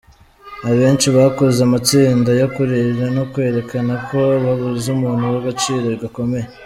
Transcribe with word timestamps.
Abenshi 0.69 1.07
bakoze 1.15 1.59
amatsinda 1.67 2.29
yo 2.41 2.47
kurira 2.53 3.05
no 3.17 3.23
kwerekana 3.31 3.93
ko 4.07 4.17
babuze 4.43 4.87
umuntu 4.97 5.23
w’agaciro 5.33 5.87
gakomeye. 6.03 6.47